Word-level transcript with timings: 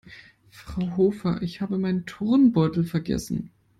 Frau 0.49 0.97
Hofer, 0.97 1.43
ich 1.43 1.61
habe 1.61 1.77
meinen 1.77 2.07
Turnbeutel 2.07 2.83
vergessen. 2.85 3.51